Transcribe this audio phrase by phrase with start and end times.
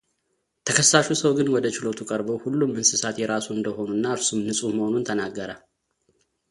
[0.67, 5.51] ተከሳሹ ሰው ግን ወደ ችሎቱ ቀርቦ ሁሉም እንስሳት የራሱ እንደሆኑና እርሱም ንፁህ መሆኑን ተናገረ፡፡